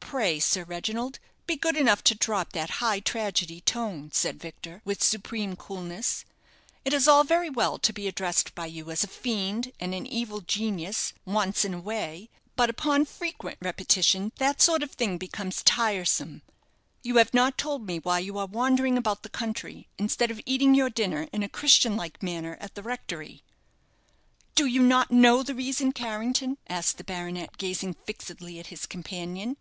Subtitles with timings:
[0.00, 5.04] "Pray, Sir Reginald, be good enough to drop that high tragedy tone," said Victor, with
[5.04, 6.24] supreme coolness.
[6.82, 10.06] "It is all very well to be addressed by you as a fiend and an
[10.06, 15.62] evil genius once in a way; but upon frequent repetition, that sort of thing becomes
[15.62, 16.40] tiresome.
[17.02, 20.74] You have not told me why you are wandering about the country instead of eating
[20.74, 23.42] your dinner in a Christian like manner at the rectory?"
[24.54, 29.58] "Do you not know the reason, Carrington?" asked the baronet, gazing fixedly at his companion.